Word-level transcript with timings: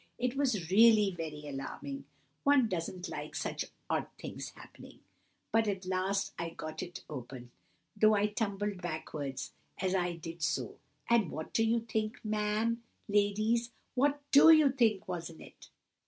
It 0.17 0.35
was 0.35 0.71
really 0.71 1.13
very 1.15 1.47
alarming—one 1.47 2.67
doesn't 2.69 3.07
like 3.07 3.35
such 3.35 3.65
odd 3.87 4.07
things 4.17 4.49
happening—but 4.55 5.67
at 5.67 5.85
last 5.85 6.33
I 6.39 6.49
got 6.49 6.81
it 6.81 7.03
open, 7.07 7.51
though 7.95 8.15
I 8.15 8.25
tumbled 8.25 8.81
backwards 8.81 9.53
as 9.79 9.93
I 9.93 10.13
did 10.13 10.41
so; 10.41 10.79
and 11.07 11.29
what 11.29 11.53
do 11.53 11.63
you 11.63 11.81
think, 11.81 12.25
ma'am—ladies—what 12.25 14.19
do 14.31 14.49
you 14.49 14.71
think 14.71 15.07
was 15.07 15.29
in 15.29 15.39
it?" 15.39 15.69